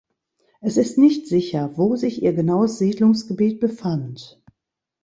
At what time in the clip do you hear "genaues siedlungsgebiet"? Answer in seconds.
2.33-3.59